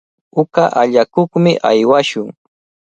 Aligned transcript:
Uqa 0.41 0.63
allakuqmi 0.81 1.51
aywashun. 1.69 2.29